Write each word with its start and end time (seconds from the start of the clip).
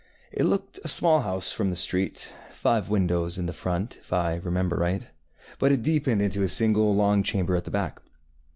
It 0.31 0.45
looked 0.45 0.79
a 0.83 0.87
small 0.87 1.19
house 1.19 1.51
from 1.51 1.69
the 1.69 1.75
street, 1.75 2.33
five 2.49 2.89
windows 2.89 3.37
in 3.37 3.47
front, 3.51 3.97
if 3.97 4.11
I 4.11 4.37
remember 4.37 4.77
right, 4.77 5.03
but 5.59 5.71
it 5.71 5.83
deepened 5.83 6.23
into 6.23 6.41
a 6.41 6.47
single 6.47 6.95
long 6.95 7.21
chamber 7.21 7.55
at 7.55 7.65
the 7.65 7.69
back. 7.69 8.01